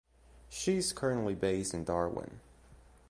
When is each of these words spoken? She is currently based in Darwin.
She 0.49 0.77
is 0.77 0.93
currently 0.93 1.35
based 1.35 1.75
in 1.75 1.83
Darwin. 1.83 2.39